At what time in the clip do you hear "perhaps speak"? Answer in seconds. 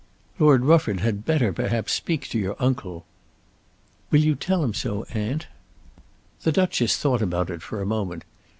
1.53-2.27